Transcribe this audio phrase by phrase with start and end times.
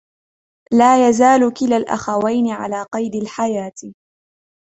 [0.73, 3.71] لا يزال كلا الأخوين على قيد الحياة.